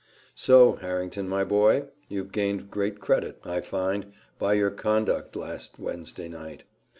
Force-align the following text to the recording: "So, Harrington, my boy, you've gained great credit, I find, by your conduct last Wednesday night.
"So, 0.33 0.77
Harrington, 0.77 1.29
my 1.29 1.43
boy, 1.43 1.85
you've 2.07 2.31
gained 2.31 2.71
great 2.71 2.99
credit, 2.99 3.39
I 3.45 3.61
find, 3.61 4.11
by 4.39 4.55
your 4.55 4.71
conduct 4.71 5.35
last 5.35 5.77
Wednesday 5.77 6.27
night. 6.27 6.63